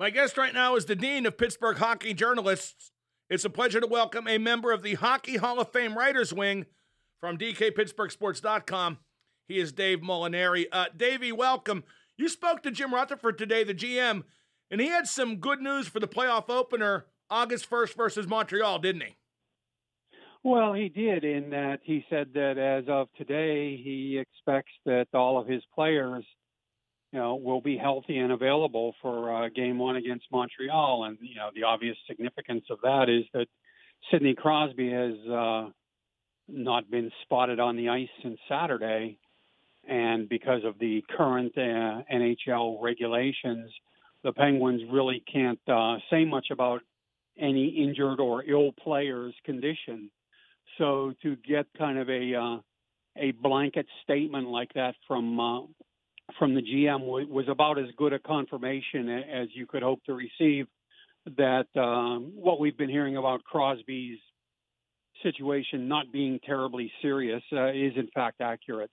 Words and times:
My 0.00 0.08
guest 0.08 0.38
right 0.38 0.54
now 0.54 0.76
is 0.76 0.86
the 0.86 0.96
Dean 0.96 1.26
of 1.26 1.36
Pittsburgh 1.36 1.76
Hockey 1.76 2.14
Journalists. 2.14 2.90
It's 3.28 3.44
a 3.44 3.50
pleasure 3.50 3.82
to 3.82 3.86
welcome 3.86 4.26
a 4.26 4.38
member 4.38 4.72
of 4.72 4.82
the 4.82 4.94
Hockey 4.94 5.36
Hall 5.36 5.60
of 5.60 5.72
Fame 5.72 5.94
Writers 5.94 6.32
Wing 6.32 6.64
from 7.20 7.36
DKPittsburghSports.com. 7.36 8.96
He 9.46 9.58
is 9.58 9.72
Dave 9.72 9.98
Molinari. 9.98 10.64
Uh, 10.72 10.86
Davey, 10.96 11.32
welcome. 11.32 11.84
You 12.16 12.30
spoke 12.30 12.62
to 12.62 12.70
Jim 12.70 12.94
Rutherford 12.94 13.36
today, 13.36 13.62
the 13.62 13.74
GM, 13.74 14.22
and 14.70 14.80
he 14.80 14.86
had 14.86 15.06
some 15.06 15.36
good 15.36 15.60
news 15.60 15.86
for 15.86 16.00
the 16.00 16.08
playoff 16.08 16.48
opener 16.48 17.04
August 17.28 17.68
1st 17.68 17.94
versus 17.94 18.26
Montreal, 18.26 18.78
didn't 18.78 19.02
he? 19.02 19.16
Well, 20.42 20.72
he 20.72 20.88
did 20.88 21.24
in 21.24 21.50
that 21.50 21.80
he 21.82 22.06
said 22.08 22.28
that 22.32 22.56
as 22.56 22.88
of 22.88 23.08
today, 23.18 23.76
he 23.76 24.16
expects 24.18 24.72
that 24.86 25.08
all 25.12 25.38
of 25.38 25.46
his 25.46 25.62
players– 25.74 26.24
you 27.12 27.18
know, 27.18 27.34
will 27.34 27.60
be 27.60 27.76
healthy 27.76 28.18
and 28.18 28.32
available 28.32 28.94
for 29.02 29.44
uh, 29.44 29.48
game 29.48 29.78
one 29.78 29.96
against 29.96 30.26
Montreal. 30.30 31.04
And, 31.04 31.18
you 31.20 31.36
know, 31.36 31.50
the 31.54 31.64
obvious 31.64 31.96
significance 32.06 32.64
of 32.70 32.78
that 32.82 33.08
is 33.08 33.24
that 33.34 33.46
Sidney 34.10 34.34
Crosby 34.34 34.90
has 34.90 35.14
uh, 35.28 35.70
not 36.48 36.90
been 36.90 37.10
spotted 37.22 37.58
on 37.58 37.76
the 37.76 37.88
ice 37.88 38.08
since 38.22 38.38
Saturday. 38.48 39.18
And 39.88 40.28
because 40.28 40.62
of 40.64 40.78
the 40.78 41.02
current 41.16 41.52
uh, 41.56 42.02
NHL 42.12 42.80
regulations, 42.80 43.70
the 44.22 44.32
Penguins 44.32 44.82
really 44.90 45.24
can't 45.32 45.60
uh, 45.68 45.96
say 46.10 46.24
much 46.24 46.48
about 46.50 46.82
any 47.38 47.68
injured 47.68 48.20
or 48.20 48.44
ill 48.44 48.72
player's 48.72 49.34
condition. 49.44 50.10
So 50.78 51.14
to 51.22 51.36
get 51.36 51.66
kind 51.76 51.98
of 51.98 52.08
a 52.08 52.34
uh, 52.34 52.58
a 53.16 53.32
blanket 53.32 53.86
statement 54.02 54.48
like 54.48 54.72
that 54.74 54.94
from 55.08 55.40
uh, 55.40 55.60
from 56.38 56.54
the 56.54 56.62
GM 56.62 57.28
was 57.28 57.46
about 57.48 57.78
as 57.78 57.86
good 57.96 58.12
a 58.12 58.18
confirmation 58.18 59.08
as 59.08 59.48
you 59.54 59.66
could 59.66 59.82
hope 59.82 60.02
to 60.04 60.14
receive 60.14 60.66
that 61.36 61.66
um, 61.76 62.32
what 62.34 62.60
we've 62.60 62.76
been 62.76 62.88
hearing 62.88 63.16
about 63.16 63.44
Crosby's 63.44 64.18
situation 65.22 65.88
not 65.88 66.10
being 66.12 66.40
terribly 66.44 66.90
serious 67.02 67.42
uh, 67.52 67.68
is 67.68 67.92
in 67.96 68.08
fact 68.14 68.40
accurate. 68.40 68.90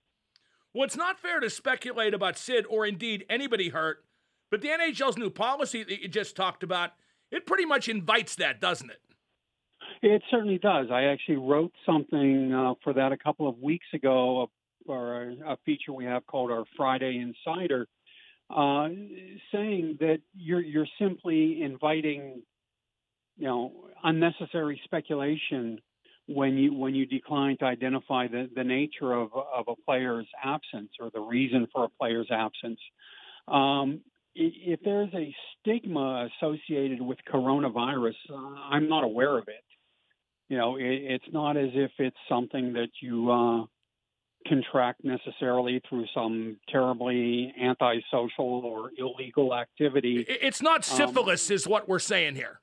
Well, 0.74 0.84
it's 0.84 0.96
not 0.96 1.18
fair 1.18 1.40
to 1.40 1.48
speculate 1.48 2.12
about 2.12 2.36
Sid 2.36 2.66
or 2.68 2.86
indeed 2.86 3.24
anybody 3.30 3.70
hurt, 3.70 4.04
but 4.50 4.60
the 4.60 4.68
NHL's 4.68 5.16
new 5.16 5.30
policy 5.30 5.82
that 5.82 6.02
you 6.02 6.08
just 6.08 6.36
talked 6.36 6.62
about, 6.62 6.90
it 7.30 7.46
pretty 7.46 7.64
much 7.64 7.88
invites 7.88 8.34
that, 8.36 8.60
doesn't 8.60 8.90
it? 8.90 9.00
It 10.02 10.22
certainly 10.30 10.58
does. 10.58 10.88
I 10.92 11.04
actually 11.04 11.36
wrote 11.36 11.72
something 11.86 12.52
uh, 12.52 12.74
for 12.84 12.92
that 12.92 13.12
a 13.12 13.16
couple 13.16 13.48
of 13.48 13.58
weeks 13.58 13.86
ago 13.94 14.42
or 14.88 15.22
a, 15.22 15.52
a 15.52 15.56
feature 15.64 15.92
we 15.92 16.04
have 16.04 16.26
called 16.26 16.50
our 16.50 16.64
Friday 16.76 17.18
Insider, 17.18 17.86
uh, 18.50 18.88
saying 19.52 19.98
that 20.00 20.18
you're 20.34 20.60
you're 20.60 20.86
simply 20.98 21.62
inviting, 21.62 22.42
you 23.36 23.46
know, 23.46 23.72
unnecessary 24.02 24.80
speculation 24.84 25.80
when 26.26 26.56
you 26.56 26.74
when 26.74 26.94
you 26.94 27.06
decline 27.06 27.56
to 27.58 27.64
identify 27.64 28.28
the, 28.28 28.48
the 28.54 28.64
nature 28.64 29.12
of 29.12 29.30
of 29.34 29.66
a 29.68 29.74
player's 29.84 30.26
absence 30.42 30.90
or 31.00 31.10
the 31.12 31.20
reason 31.20 31.66
for 31.72 31.84
a 31.84 31.88
player's 32.00 32.28
absence. 32.30 32.80
Um, 33.48 34.00
if 34.34 34.80
there's 34.84 35.12
a 35.14 35.34
stigma 35.58 36.28
associated 36.40 37.00
with 37.02 37.18
coronavirus, 37.32 38.14
uh, 38.30 38.36
I'm 38.70 38.88
not 38.88 39.02
aware 39.02 39.36
of 39.36 39.48
it. 39.48 39.64
You 40.48 40.56
know, 40.56 40.76
it, 40.76 40.84
it's 40.84 41.32
not 41.32 41.56
as 41.56 41.70
if 41.74 41.90
it's 41.98 42.16
something 42.28 42.74
that 42.74 42.90
you 43.02 43.30
uh, 43.30 43.64
contract 44.46 45.04
necessarily 45.04 45.82
through 45.88 46.06
some 46.14 46.56
terribly 46.68 47.52
antisocial 47.60 48.62
or 48.64 48.90
illegal 48.96 49.54
activity. 49.54 50.24
It's 50.28 50.62
not 50.62 50.88
um, 50.90 50.96
syphilis, 50.96 51.50
um, 51.50 51.54
is 51.54 51.66
what 51.66 51.88
we're 51.88 51.98
saying 51.98 52.36
here. 52.36 52.60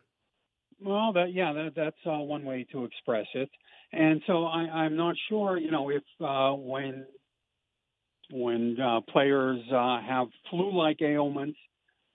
Well, 0.81 1.14
that 1.14 1.34
yeah, 1.34 1.53
that, 1.53 1.73
that's 1.76 1.98
uh, 2.06 2.18
one 2.18 2.44
way 2.44 2.66
to 2.72 2.86
express 2.86 3.28
it. 3.34 3.50
And 3.92 4.22
so 4.28 4.46
I, 4.46 4.86
am 4.86 4.98
not 4.98 5.16
sure, 5.30 5.58
you 5.58 5.72
know, 5.72 5.90
if 5.90 6.03
uh, 6.22 6.52
when 6.52 7.06
when 8.31 8.80
uh, 8.80 9.02
players 9.02 9.62
uh, 9.72 10.02
have 10.02 10.28
flu-like 10.50 11.02
ailments, 11.02 11.58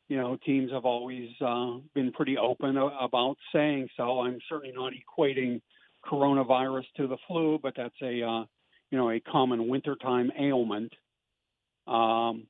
you 0.08 0.16
know, 0.16 0.36
teams 0.44 0.72
have 0.72 0.84
always 0.84 1.30
uh, 1.40 1.76
been 1.94 2.12
pretty 2.12 2.36
open 2.36 2.76
about 2.76 3.36
saying 3.52 3.88
so. 3.96 4.20
I'm 4.20 4.38
certainly 4.48 4.74
not 4.74 4.92
equating 4.92 5.60
coronavirus 6.04 6.84
to 6.96 7.06
the 7.06 7.16
flu, 7.28 7.58
but 7.62 7.74
that's 7.76 7.94
a 8.02 8.22
uh, 8.22 8.44
you 8.90 8.98
know, 8.98 9.10
a 9.10 9.20
common 9.20 9.68
wintertime 9.68 10.30
ailment. 10.38 10.92
Um, 11.86 12.46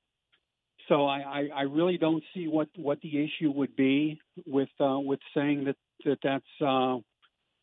so 0.89 1.07
I, 1.07 1.19
I, 1.19 1.49
I, 1.55 1.63
really 1.63 1.99
don't 1.99 2.23
see 2.35 2.49
what, 2.49 2.69
what 2.77 3.01
the 3.01 3.25
issue 3.25 3.51
would 3.53 3.77
be 3.77 4.21
with 4.47 4.69
uh, 4.81 4.99
with 4.99 5.21
saying 5.35 5.65
that, 5.65 5.77
that 6.05 6.19
that's 6.23 6.45
uh, 6.67 6.97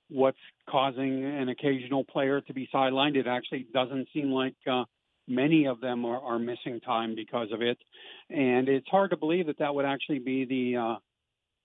what's 0.09 0.38
causing 0.69 1.25
an 1.25 1.49
occasional 1.49 2.03
player 2.05 2.41
to 2.41 2.53
be 2.53 2.69
sidelined. 2.73 3.15
It 3.17 3.27
actually 3.27 3.67
doesn't 3.73 4.07
seem 4.13 4.31
like 4.31 4.55
uh, 4.69 4.85
many 5.27 5.67
of 5.67 5.81
them 5.81 6.05
are, 6.05 6.21
are, 6.21 6.39
missing 6.39 6.79
time 6.79 7.15
because 7.15 7.49
of 7.51 7.61
it, 7.61 7.77
and 8.29 8.69
it's 8.69 8.88
hard 8.89 9.09
to 9.11 9.17
believe 9.17 9.47
that 9.47 9.59
that 9.59 9.75
would 9.75 9.85
actually 9.85 10.19
be 10.19 10.45
the 10.45 10.79
uh, 10.79 10.95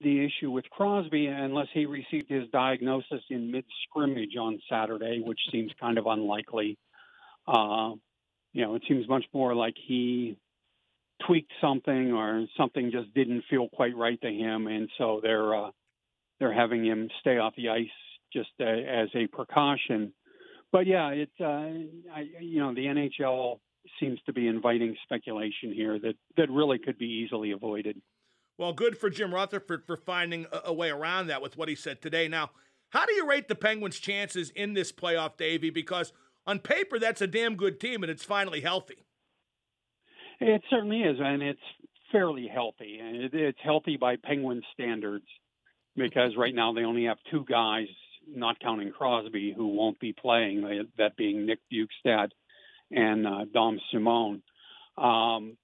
the 0.00 0.24
issue 0.24 0.50
with 0.50 0.68
Crosby 0.70 1.26
unless 1.26 1.68
he 1.72 1.86
received 1.86 2.28
his 2.28 2.48
diagnosis 2.52 3.22
in 3.30 3.52
mid 3.52 3.64
scrimmage 3.84 4.36
on 4.38 4.60
Saturday, 4.68 5.22
which 5.24 5.38
seems 5.52 5.70
kind 5.80 5.96
of 5.96 6.06
unlikely. 6.06 6.76
Uh, 7.46 7.92
you 8.52 8.64
know, 8.64 8.74
it 8.74 8.82
seems 8.88 9.08
much 9.08 9.24
more 9.32 9.54
like 9.54 9.74
he 9.86 10.36
tweaked 11.26 11.52
something 11.60 12.12
or 12.12 12.46
something 12.56 12.90
just 12.90 13.12
didn't 13.14 13.44
feel 13.48 13.68
quite 13.68 13.96
right 13.96 14.20
to 14.20 14.28
him, 14.28 14.66
and 14.66 14.88
so 14.98 15.20
they're 15.22 15.54
uh, 15.54 15.70
they're 16.38 16.52
having 16.52 16.84
him 16.84 17.08
stay 17.20 17.38
off 17.38 17.54
the 17.56 17.68
ice 17.68 17.86
just 18.32 18.50
as 18.60 19.08
a 19.14 19.26
precaution. 19.26 20.12
But 20.70 20.86
yeah, 20.86 21.08
it 21.10 21.30
uh, 21.40 21.44
I, 22.14 22.26
you 22.40 22.60
know 22.60 22.74
the 22.74 22.86
NHL 22.86 23.58
seems 24.00 24.20
to 24.26 24.32
be 24.32 24.46
inviting 24.46 24.96
speculation 25.02 25.72
here 25.72 25.98
that 25.98 26.14
that 26.36 26.50
really 26.50 26.78
could 26.78 26.98
be 26.98 27.06
easily 27.24 27.52
avoided. 27.52 28.00
Well, 28.58 28.72
good 28.72 28.98
for 28.98 29.10
Jim 29.10 29.34
Rutherford 29.34 29.84
for 29.86 29.96
finding 29.96 30.46
a, 30.52 30.60
a 30.66 30.72
way 30.72 30.90
around 30.90 31.28
that 31.28 31.42
with 31.42 31.56
what 31.56 31.68
he 31.68 31.74
said 31.74 32.02
today. 32.02 32.28
Now, 32.28 32.50
how 32.90 33.06
do 33.06 33.14
you 33.14 33.26
rate 33.26 33.48
the 33.48 33.54
Penguins' 33.54 33.98
chances 33.98 34.50
in 34.50 34.74
this 34.74 34.92
playoff, 34.92 35.36
Davey? 35.36 35.70
Because 35.70 36.12
on 36.46 36.58
paper, 36.58 36.98
that's 36.98 37.20
a 37.20 37.26
damn 37.26 37.56
good 37.56 37.80
team, 37.80 38.02
and 38.02 38.10
it's 38.10 38.24
finally 38.24 38.60
healthy. 38.60 39.06
It 40.40 40.62
certainly 40.70 41.02
is, 41.02 41.18
and 41.20 41.42
it's 41.42 41.60
fairly 42.10 42.48
healthy, 42.52 42.98
and 42.98 43.32
it's 43.32 43.58
healthy 43.62 43.96
by 43.96 44.16
Penguin 44.16 44.62
standards 44.74 45.26
because 45.96 46.32
right 46.36 46.54
now 46.54 46.72
they 46.72 46.82
only 46.82 47.04
have 47.04 47.18
two 47.30 47.44
guys, 47.48 47.86
not 48.28 48.58
counting 48.60 48.90
Crosby, 48.92 49.52
who 49.56 49.68
won't 49.68 50.00
be 50.00 50.12
playing. 50.12 50.88
That 50.98 51.16
being 51.16 51.46
Nick 51.46 51.60
Bjugstad 51.72 52.28
and 52.90 53.26
uh, 53.26 53.44
Dom 53.52 53.78
Simon. 53.90 54.42
Um, 54.98 55.56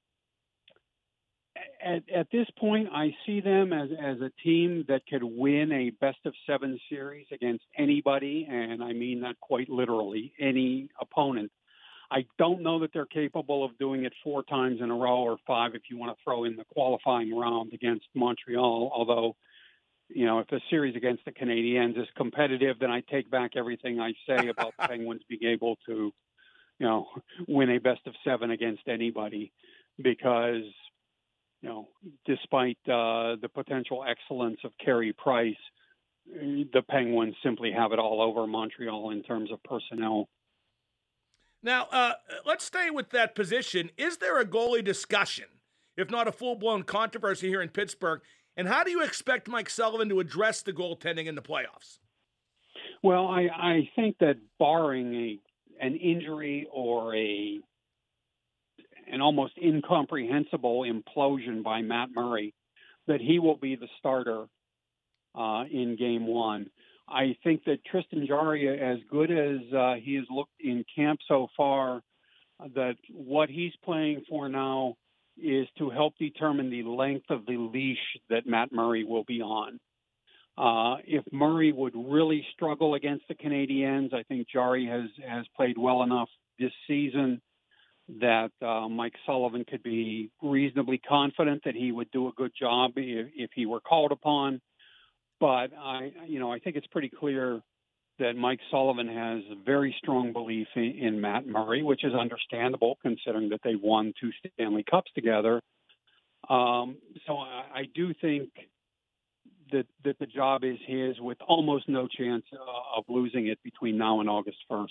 at, 1.84 2.02
at 2.14 2.30
this 2.30 2.46
point, 2.58 2.88
I 2.92 3.14
see 3.24 3.40
them 3.40 3.72
as, 3.72 3.90
as 3.90 4.20
a 4.20 4.30
team 4.42 4.84
that 4.88 5.06
could 5.06 5.22
win 5.22 5.72
a 5.72 5.90
best 5.90 6.18
of 6.24 6.34
seven 6.46 6.78
series 6.88 7.26
against 7.32 7.64
anybody, 7.76 8.46
and 8.50 8.82
I 8.82 8.92
mean 8.92 9.20
that 9.22 9.38
quite 9.40 9.68
literally, 9.68 10.32
any 10.38 10.88
opponent. 11.00 11.50
I 12.10 12.24
don't 12.38 12.62
know 12.62 12.80
that 12.80 12.92
they're 12.92 13.06
capable 13.06 13.64
of 13.64 13.76
doing 13.78 14.04
it 14.04 14.12
four 14.24 14.42
times 14.42 14.80
in 14.80 14.90
a 14.90 14.94
row 14.94 15.18
or 15.18 15.36
five 15.46 15.74
if 15.74 15.82
you 15.90 15.98
want 15.98 16.16
to 16.16 16.22
throw 16.24 16.44
in 16.44 16.56
the 16.56 16.64
qualifying 16.72 17.36
round 17.36 17.72
against 17.74 18.06
Montreal, 18.14 18.90
although 18.94 19.36
you 20.08 20.24
know, 20.24 20.38
if 20.38 20.48
the 20.48 20.60
series 20.70 20.96
against 20.96 21.24
the 21.24 21.32
Canadiens 21.32 22.00
is 22.00 22.08
competitive, 22.16 22.78
then 22.80 22.90
I 22.90 23.02
take 23.02 23.30
back 23.30 23.52
everything 23.56 24.00
I 24.00 24.12
say 24.26 24.48
about 24.48 24.72
the 24.78 24.88
Penguins 24.88 25.22
being 25.28 25.44
able 25.44 25.76
to, 25.86 26.12
you 26.78 26.86
know, 26.86 27.08
win 27.46 27.70
a 27.70 27.78
best 27.78 28.00
of 28.06 28.14
seven 28.24 28.50
against 28.50 28.88
anybody 28.88 29.52
because 30.02 30.62
you 31.62 31.68
know, 31.68 31.88
despite 32.24 32.78
uh, 32.86 33.36
the 33.40 33.48
potential 33.52 34.04
excellence 34.08 34.58
of 34.64 34.72
Carey 34.82 35.12
Price, 35.12 35.56
the 36.26 36.82
Penguins 36.88 37.34
simply 37.42 37.72
have 37.72 37.92
it 37.92 37.98
all 37.98 38.20
over 38.20 38.46
Montreal 38.46 39.10
in 39.10 39.22
terms 39.22 39.50
of 39.50 39.62
personnel. 39.62 40.28
Now, 41.62 41.86
uh, 41.90 42.12
let's 42.44 42.64
stay 42.64 42.90
with 42.90 43.10
that 43.10 43.34
position. 43.34 43.90
Is 43.96 44.18
there 44.18 44.38
a 44.38 44.44
goalie 44.44 44.84
discussion, 44.84 45.46
if 45.96 46.10
not 46.10 46.28
a 46.28 46.32
full 46.32 46.54
blown 46.54 46.84
controversy 46.84 47.48
here 47.48 47.62
in 47.62 47.70
Pittsburgh? 47.70 48.20
And 48.56 48.68
how 48.68 48.84
do 48.84 48.90
you 48.90 49.02
expect 49.02 49.48
Mike 49.48 49.70
Sullivan 49.70 50.08
to 50.10 50.20
address 50.20 50.62
the 50.62 50.72
goaltending 50.72 51.26
in 51.26 51.34
the 51.34 51.42
playoffs? 51.42 51.98
Well, 53.02 53.26
I, 53.26 53.48
I 53.56 53.90
think 53.96 54.18
that 54.18 54.36
barring 54.58 55.14
a 55.14 55.38
an 55.80 55.94
injury 55.94 56.66
or 56.72 57.14
a 57.14 57.60
an 59.10 59.20
almost 59.20 59.54
incomprehensible 59.62 60.82
implosion 60.82 61.62
by 61.62 61.82
Matt 61.82 62.08
Murray, 62.14 62.54
that 63.06 63.20
he 63.20 63.38
will 63.38 63.56
be 63.56 63.76
the 63.76 63.88
starter 63.98 64.46
uh, 65.34 65.64
in 65.70 65.96
game 65.98 66.26
one. 66.26 66.70
I 67.08 67.36
think 67.42 67.64
that 67.64 67.84
Tristan 67.84 68.26
Jarry, 68.26 68.68
as 68.68 68.98
good 69.10 69.30
as 69.30 69.72
uh, 69.72 69.94
he 70.02 70.16
has 70.16 70.24
looked 70.30 70.60
in 70.60 70.84
camp 70.94 71.20
so 71.26 71.48
far, 71.56 72.02
that 72.74 72.96
what 73.10 73.48
he's 73.48 73.72
playing 73.84 74.24
for 74.28 74.48
now 74.48 74.96
is 75.40 75.66
to 75.78 75.90
help 75.90 76.14
determine 76.18 76.70
the 76.70 76.82
length 76.82 77.26
of 77.30 77.46
the 77.46 77.56
leash 77.56 77.98
that 78.28 78.46
Matt 78.46 78.72
Murray 78.72 79.04
will 79.04 79.24
be 79.24 79.40
on. 79.40 79.78
Uh, 80.58 80.96
if 81.06 81.24
Murray 81.32 81.70
would 81.70 81.94
really 81.94 82.44
struggle 82.52 82.94
against 82.94 83.26
the 83.28 83.34
Canadiens, 83.34 84.12
I 84.12 84.24
think 84.24 84.48
Jarry 84.52 84.86
has 84.86 85.04
has 85.26 85.46
played 85.56 85.78
well 85.78 86.02
enough 86.02 86.28
this 86.58 86.72
season 86.88 87.40
that 88.20 88.50
uh, 88.62 88.88
Mike 88.88 89.14
Sullivan 89.26 89.64
could 89.68 89.82
be 89.82 90.30
reasonably 90.42 90.98
confident 90.98 91.62
that 91.64 91.74
he 91.74 91.92
would 91.92 92.10
do 92.10 92.28
a 92.28 92.32
good 92.32 92.52
job 92.58 92.92
if, 92.96 93.28
if 93.36 93.50
he 93.54 93.66
were 93.66 93.80
called 93.80 94.12
upon. 94.12 94.60
But 95.40 95.70
I, 95.78 96.12
you 96.26 96.40
know, 96.40 96.50
I 96.50 96.58
think 96.58 96.76
it's 96.76 96.86
pretty 96.86 97.10
clear 97.10 97.60
that 98.18 98.34
Mike 98.34 98.60
Sullivan 98.70 99.08
has 99.08 99.42
a 99.50 99.62
very 99.64 99.94
strong 99.98 100.32
belief 100.32 100.66
in, 100.74 100.82
in 100.98 101.20
Matt 101.20 101.46
Murray, 101.46 101.82
which 101.82 102.04
is 102.04 102.14
understandable 102.14 102.98
considering 103.02 103.50
that 103.50 103.60
they 103.62 103.76
won 103.76 104.12
two 104.20 104.30
Stanley 104.54 104.84
Cups 104.90 105.10
together. 105.14 105.60
Um, 106.48 106.96
so 107.26 107.36
I, 107.36 107.64
I 107.74 107.82
do 107.94 108.12
think 108.20 108.48
that 109.70 109.86
that 110.04 110.18
the 110.18 110.26
job 110.26 110.64
is 110.64 110.78
his 110.86 111.20
with 111.20 111.38
almost 111.46 111.88
no 111.88 112.08
chance 112.08 112.44
uh, 112.52 112.98
of 112.98 113.04
losing 113.08 113.48
it 113.48 113.58
between 113.62 113.98
now 113.98 114.20
and 114.20 114.28
August 114.28 114.58
1st. 114.70 114.86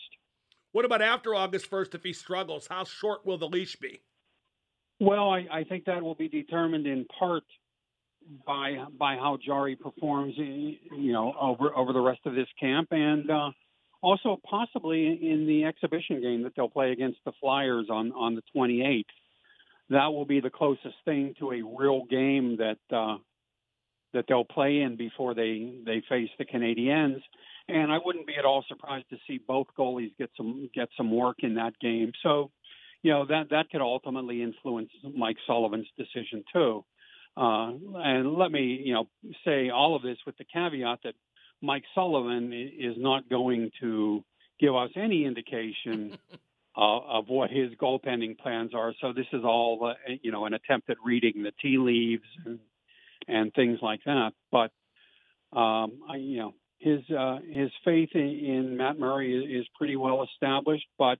What 0.77 0.85
about 0.85 1.01
after 1.01 1.33
August 1.33 1.71
1st 1.71 1.95
if 1.95 2.03
he 2.03 2.13
struggles? 2.13 2.67
How 2.69 2.83
short 2.83 3.25
will 3.25 3.39
the 3.39 3.47
leash 3.47 3.77
be? 3.77 3.99
Well, 4.99 5.27
I, 5.27 5.47
I 5.51 5.63
think 5.63 5.85
that 5.85 6.03
will 6.03 6.13
be 6.13 6.29
determined 6.29 6.85
in 6.85 7.03
part 7.05 7.41
by 8.45 8.85
by 8.95 9.15
how 9.15 9.39
Jarry 9.43 9.75
performs, 9.75 10.35
you 10.37 10.77
know, 11.11 11.33
over 11.41 11.75
over 11.75 11.93
the 11.93 11.99
rest 11.99 12.19
of 12.27 12.35
this 12.35 12.45
camp, 12.59 12.89
and 12.91 13.31
uh, 13.31 13.49
also 14.03 14.39
possibly 14.47 15.07
in 15.07 15.47
the 15.47 15.63
exhibition 15.63 16.21
game 16.21 16.43
that 16.43 16.53
they'll 16.55 16.69
play 16.69 16.91
against 16.91 17.17
the 17.25 17.31
Flyers 17.41 17.87
on 17.89 18.11
on 18.11 18.35
the 18.35 18.43
28th. 18.55 19.05
That 19.89 20.13
will 20.13 20.25
be 20.25 20.41
the 20.41 20.51
closest 20.51 20.97
thing 21.05 21.33
to 21.39 21.53
a 21.53 21.63
real 21.63 22.05
game 22.05 22.57
that 22.57 22.95
uh, 22.95 23.17
that 24.17 24.25
they'll 24.27 24.43
play 24.43 24.81
in 24.81 24.97
before 24.97 25.35
they 25.35 25.75
they 25.85 26.01
face 26.09 26.29
the 26.39 26.45
Canadiens. 26.45 27.21
And 27.69 27.91
I 27.91 27.99
wouldn't 28.03 28.25
be 28.25 28.35
at 28.35 28.45
all 28.45 28.65
surprised 28.67 29.09
to 29.11 29.17
see 29.27 29.39
both 29.45 29.67
goalies 29.77 30.11
get 30.17 30.31
some 30.35 30.69
get 30.73 30.89
some 30.97 31.11
work 31.11 31.37
in 31.39 31.55
that 31.55 31.73
game. 31.79 32.11
So, 32.23 32.49
you 33.03 33.11
know 33.11 33.25
that 33.27 33.51
that 33.51 33.69
could 33.69 33.81
ultimately 33.81 34.41
influence 34.41 34.89
Mike 35.15 35.37
Sullivan's 35.45 35.87
decision 35.97 36.43
too. 36.51 36.83
Uh, 37.37 37.73
and 37.93 38.33
let 38.33 38.51
me, 38.51 38.81
you 38.83 38.93
know, 38.93 39.07
say 39.45 39.69
all 39.69 39.95
of 39.95 40.01
this 40.01 40.17
with 40.25 40.35
the 40.37 40.45
caveat 40.51 40.99
that 41.03 41.13
Mike 41.61 41.83
Sullivan 41.93 42.51
is 42.51 42.95
not 42.97 43.29
going 43.29 43.69
to 43.79 44.23
give 44.59 44.75
us 44.75 44.89
any 44.95 45.23
indication 45.25 46.17
uh, 46.75 46.97
of 46.97 47.27
what 47.27 47.51
his 47.51 47.71
goaltending 47.79 48.39
plans 48.39 48.73
are. 48.73 48.91
So 49.01 49.13
this 49.13 49.27
is 49.33 49.43
all, 49.43 49.85
uh, 49.85 50.13
you 50.23 50.31
know, 50.31 50.45
an 50.45 50.55
attempt 50.55 50.89
at 50.89 50.97
reading 51.05 51.43
the 51.43 51.51
tea 51.61 51.77
leaves 51.77 52.27
and, 52.45 52.59
and 53.27 53.53
things 53.53 53.79
like 53.81 54.01
that. 54.05 54.31
But 54.51 54.71
um, 55.57 55.99
I, 56.09 56.17
you 56.17 56.39
know, 56.39 56.53
his 56.79 56.99
uh, 57.09 57.39
his 57.51 57.71
faith 57.83 58.09
in, 58.13 58.21
in 58.21 58.77
Matt 58.77 58.99
Murray 58.99 59.33
is, 59.33 59.61
is, 59.61 59.67
pretty 59.77 59.95
well 59.95 60.23
established. 60.23 60.85
But 60.97 61.17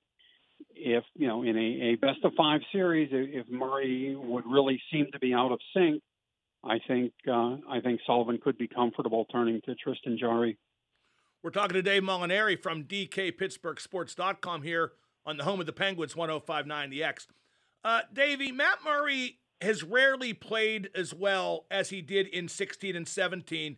if 0.76 1.04
you 1.16 1.28
know, 1.28 1.44
in 1.44 1.58
a, 1.58 1.94
a 1.94 1.96
best 1.96 2.24
of 2.24 2.34
five 2.38 2.62
series, 2.72 3.10
if 3.12 3.50
Murray 3.50 4.16
would 4.16 4.46
really 4.46 4.82
seem 4.92 5.08
to 5.14 5.20
be 5.20 5.34
out 5.34 5.52
of 5.52 5.60
sync, 5.74 6.02
I 6.64 6.80
think 6.88 7.14
uh, 7.28 7.58
I 7.70 7.80
think 7.84 8.02
Sullivan 8.06 8.40
could 8.44 8.58
be 8.58 8.68
comfortable 8.68 9.26
turning 9.32 9.62
to 9.66 9.76
Tristan 9.76 10.18
Jarry. 10.20 10.58
We're 11.44 11.52
talking 11.52 11.76
to 11.76 11.82
Dave 11.82 12.04
Molinari 12.04 12.62
from 12.62 12.84
DKPittsburghSports.com 12.86 14.64
here 14.64 14.92
on 15.26 15.38
the 15.38 15.44
home 15.44 15.60
of 15.60 15.66
the 15.66 15.74
Penguins, 15.74 16.16
1059 16.16 16.90
The 16.90 17.04
X. 17.04 17.28
Uh, 17.84 18.02
Davey, 18.12 18.52
Matt 18.52 18.80
Murray 18.84 19.38
has 19.62 19.84
rarely 19.84 20.34
played 20.34 20.90
as 20.96 21.14
well 21.14 21.66
as 21.72 21.90
he 21.90 22.02
did 22.02 22.28
in 22.28 22.48
16 22.48 22.96
and 22.96 23.08
17 23.08 23.78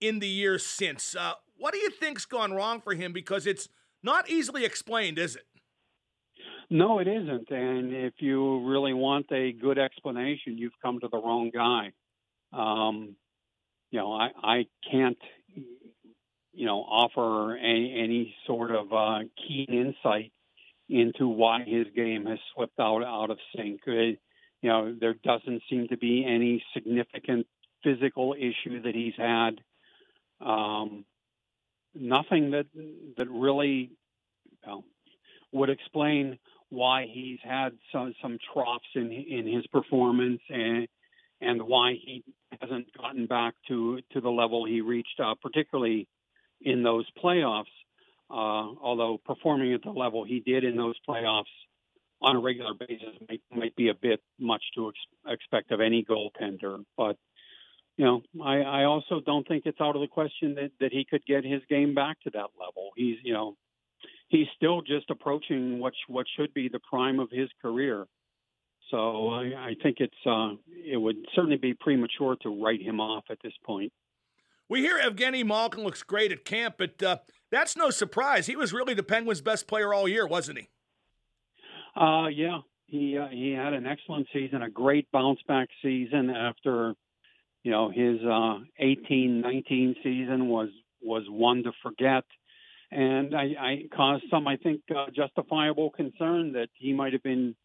in 0.00 0.18
the 0.18 0.28
years 0.28 0.64
since. 0.64 1.14
Uh, 1.14 1.34
what 1.56 1.72
do 1.72 1.78
you 1.78 1.90
think's 1.90 2.24
gone 2.24 2.52
wrong 2.52 2.80
for 2.80 2.94
him? 2.94 3.12
Because 3.12 3.46
it's 3.46 3.68
not 4.02 4.28
easily 4.28 4.64
explained, 4.64 5.18
is 5.18 5.36
it? 5.36 5.46
No, 6.70 6.98
it 6.98 7.06
isn't. 7.06 7.50
And 7.50 7.94
if 7.94 8.14
you 8.18 8.66
really 8.66 8.94
want 8.94 9.26
a 9.30 9.52
good 9.52 9.78
explanation, 9.78 10.56
you've 10.56 10.72
come 10.82 10.98
to 11.00 11.08
the 11.08 11.18
wrong 11.18 11.50
guy. 11.52 11.92
Um, 12.52 13.16
you 13.90 13.98
know, 13.98 14.12
I, 14.12 14.30
I 14.42 14.66
can't, 14.90 15.18
you 16.52 16.66
know, 16.66 16.78
offer 16.78 17.56
any, 17.56 17.94
any 18.02 18.34
sort 18.46 18.70
of 18.70 18.92
uh, 18.92 19.18
keen 19.36 19.66
insight 19.68 20.32
into 20.88 21.28
why 21.28 21.62
his 21.64 21.86
game 21.94 22.26
has 22.26 22.38
slipped 22.54 22.80
out 22.80 23.04
out 23.04 23.30
of 23.30 23.38
sync. 23.54 23.80
It, 23.86 24.18
you 24.62 24.68
know, 24.68 24.94
there 24.98 25.14
doesn't 25.14 25.62
seem 25.68 25.88
to 25.88 25.96
be 25.96 26.24
any 26.26 26.64
significant 26.72 27.46
physical 27.82 28.34
issue 28.34 28.80
that 28.82 28.94
he's 28.94 29.14
had. 29.18 29.60
Um, 30.40 31.04
nothing 31.94 32.52
that 32.52 32.66
that 33.18 33.28
really 33.28 33.90
you 34.50 34.66
know, 34.66 34.84
would 35.52 35.68
explain 35.68 36.38
why 36.70 37.06
he's 37.12 37.38
had 37.42 37.72
some 37.92 38.14
some 38.22 38.38
troughs 38.52 38.86
in 38.94 39.10
in 39.12 39.46
his 39.52 39.66
performance 39.66 40.40
and 40.48 40.86
and 41.40 41.62
why 41.62 41.94
he 41.94 42.24
hasn't 42.60 42.86
gotten 42.96 43.26
back 43.26 43.54
to 43.68 44.00
to 44.12 44.20
the 44.20 44.30
level 44.30 44.64
he 44.64 44.80
reached, 44.80 45.20
uh, 45.22 45.34
particularly 45.42 46.08
in 46.60 46.82
those 46.82 47.06
playoffs. 47.22 47.64
Uh, 48.30 48.72
although 48.80 49.20
performing 49.26 49.74
at 49.74 49.82
the 49.82 49.90
level 49.90 50.24
he 50.24 50.40
did 50.40 50.64
in 50.64 50.74
those 50.74 50.94
playoffs 51.06 51.44
on 52.22 52.36
a 52.36 52.40
regular 52.40 52.72
basis 52.78 53.14
might, 53.28 53.42
might 53.54 53.76
be 53.76 53.88
a 53.88 53.94
bit 53.94 54.20
much 54.38 54.62
to 54.74 54.88
ex- 54.88 55.34
expect 55.40 55.72
of 55.72 55.80
any 55.80 56.04
goaltender. 56.04 56.84
But 56.96 57.16
you 57.96 58.04
know, 58.04 58.22
I, 58.42 58.60
I 58.60 58.84
also 58.84 59.20
don't 59.24 59.46
think 59.46 59.64
it's 59.66 59.80
out 59.80 59.96
of 59.96 60.00
the 60.00 60.08
question 60.08 60.54
that, 60.54 60.70
that 60.80 60.92
he 60.92 61.04
could 61.08 61.24
get 61.26 61.44
his 61.44 61.60
game 61.68 61.94
back 61.94 62.20
to 62.22 62.30
that 62.30 62.48
level. 62.58 62.90
He's 62.96 63.16
you 63.22 63.34
know, 63.34 63.56
he's 64.28 64.46
still 64.56 64.82
just 64.82 65.10
approaching 65.10 65.78
what 65.78 65.92
what 66.08 66.26
should 66.36 66.54
be 66.54 66.68
the 66.68 66.80
prime 66.80 67.20
of 67.20 67.30
his 67.30 67.48
career. 67.60 68.06
So 68.90 69.28
I, 69.28 69.42
I 69.42 69.74
think 69.82 69.98
it's 70.00 70.14
uh, 70.26 70.50
it 70.84 70.96
would 70.96 71.16
certainly 71.34 71.56
be 71.56 71.74
premature 71.74 72.36
to 72.42 72.62
write 72.62 72.82
him 72.82 73.00
off 73.00 73.24
at 73.30 73.38
this 73.42 73.54
point. 73.64 73.92
We 74.68 74.80
hear 74.80 74.98
Evgeny 74.98 75.44
Malkin 75.44 75.82
looks 75.82 76.02
great 76.02 76.32
at 76.32 76.44
camp, 76.44 76.76
but 76.78 77.02
uh, 77.02 77.18
that's 77.50 77.76
no 77.76 77.90
surprise. 77.90 78.46
He 78.46 78.56
was 78.56 78.72
really 78.72 78.94
the 78.94 79.02
Penguins' 79.02 79.42
best 79.42 79.66
player 79.66 79.92
all 79.92 80.08
year, 80.08 80.26
wasn't 80.26 80.58
he? 80.58 80.68
Uh, 81.94 82.28
yeah, 82.28 82.58
he 82.86 83.18
uh, 83.18 83.28
he 83.28 83.52
had 83.52 83.72
an 83.72 83.86
excellent 83.86 84.28
season, 84.32 84.62
a 84.62 84.70
great 84.70 85.10
bounce 85.12 85.40
back 85.46 85.68
season 85.82 86.30
after 86.30 86.94
you 87.62 87.70
know 87.70 87.90
his 87.90 88.20
uh, 88.22 88.58
18-19 88.82 89.96
season 90.02 90.48
was 90.48 90.68
was 91.02 91.24
one 91.28 91.62
to 91.64 91.72
forget, 91.82 92.24
and 92.90 93.34
I, 93.34 93.42
I 93.58 93.82
caused 93.94 94.24
some, 94.30 94.46
I 94.46 94.56
think, 94.56 94.82
uh, 94.94 95.06
justifiable 95.14 95.90
concern 95.90 96.52
that 96.52 96.68
he 96.74 96.92
might 96.92 97.14
have 97.14 97.22
been 97.22 97.56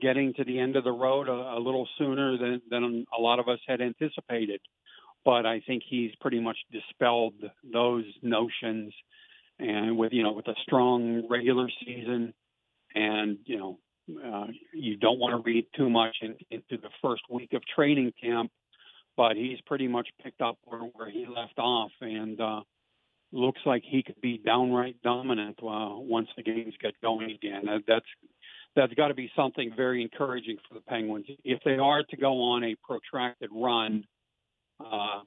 getting 0.00 0.32
to 0.34 0.44
the 0.44 0.58
end 0.58 0.76
of 0.76 0.84
the 0.84 0.92
road 0.92 1.28
a, 1.28 1.32
a 1.32 1.58
little 1.58 1.88
sooner 1.98 2.38
than, 2.38 2.62
than 2.70 3.04
a 3.16 3.20
lot 3.20 3.40
of 3.40 3.48
us 3.48 3.58
had 3.66 3.80
anticipated. 3.80 4.60
But 5.24 5.46
I 5.46 5.60
think 5.66 5.82
he's 5.88 6.12
pretty 6.20 6.40
much 6.40 6.56
dispelled 6.72 7.34
those 7.70 8.04
notions, 8.22 8.94
and 9.58 9.98
with 9.98 10.12
you 10.12 10.22
know 10.22 10.32
with 10.32 10.46
a 10.46 10.54
strong 10.62 11.26
regular 11.28 11.68
season, 11.84 12.32
and 12.94 13.38
you 13.44 13.58
know 13.58 13.78
uh, 14.24 14.46
you 14.72 14.96
don't 14.96 15.18
want 15.18 15.32
to 15.32 15.42
read 15.50 15.66
too 15.76 15.90
much 15.90 16.16
in, 16.22 16.34
into 16.50 16.76
the 16.80 16.90
first 17.02 17.22
week 17.30 17.52
of 17.52 17.62
training 17.74 18.12
camp, 18.22 18.50
but 19.16 19.36
he's 19.36 19.60
pretty 19.66 19.86
much 19.88 20.08
picked 20.22 20.40
up 20.40 20.56
where, 20.64 20.80
where 20.80 21.10
he 21.10 21.26
left 21.26 21.58
off, 21.58 21.90
and 22.00 22.40
uh, 22.40 22.60
looks 23.32 23.60
like 23.66 23.82
he 23.86 24.02
could 24.02 24.20
be 24.20 24.38
downright 24.38 24.96
dominant 25.02 25.58
uh, 25.62 25.90
once 25.96 26.28
the 26.36 26.42
games 26.42 26.74
get 26.80 26.94
going 27.02 27.30
again. 27.30 27.64
That's 27.86 28.06
that's 28.76 28.94
got 28.94 29.08
to 29.08 29.14
be 29.14 29.30
something 29.34 29.72
very 29.76 30.02
encouraging 30.02 30.56
for 30.68 30.74
the 30.74 30.80
Penguins. 30.80 31.26
If 31.44 31.60
they 31.64 31.78
are 31.78 32.02
to 32.04 32.16
go 32.16 32.40
on 32.52 32.64
a 32.64 32.76
protracted 32.84 33.50
run, 33.52 34.04
uh, 34.80 35.20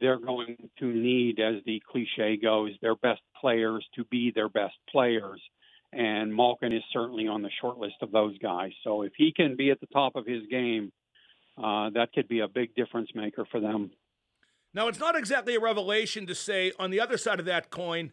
they're 0.00 0.18
going 0.18 0.56
to 0.78 0.86
need, 0.86 1.38
as 1.38 1.56
the 1.64 1.82
cliche 1.90 2.36
goes, 2.36 2.72
their 2.80 2.96
best 2.96 3.20
players 3.40 3.86
to 3.94 4.04
be 4.04 4.32
their 4.34 4.48
best 4.48 4.74
players. 4.90 5.40
And 5.96 6.34
Malkin 6.34 6.72
is 6.72 6.82
certainly 6.92 7.26
on 7.26 7.40
the 7.40 7.48
short 7.60 7.78
list 7.78 7.96
of 8.02 8.12
those 8.12 8.36
guys. 8.38 8.72
So 8.84 9.02
if 9.02 9.12
he 9.16 9.32
can 9.32 9.56
be 9.56 9.70
at 9.70 9.80
the 9.80 9.86
top 9.86 10.14
of 10.14 10.26
his 10.26 10.42
game, 10.50 10.92
uh, 11.56 11.88
that 11.90 12.12
could 12.12 12.28
be 12.28 12.40
a 12.40 12.48
big 12.48 12.74
difference 12.74 13.08
maker 13.14 13.46
for 13.50 13.60
them. 13.60 13.90
Now, 14.74 14.88
it's 14.88 14.98
not 14.98 15.16
exactly 15.16 15.54
a 15.54 15.60
revelation 15.60 16.26
to 16.26 16.34
say 16.34 16.72
on 16.78 16.90
the 16.90 17.00
other 17.00 17.16
side 17.16 17.40
of 17.40 17.46
that 17.46 17.70
coin 17.70 18.12